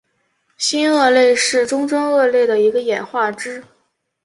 [0.57, 3.63] 新鳄类是中真鳄类的一个演化支。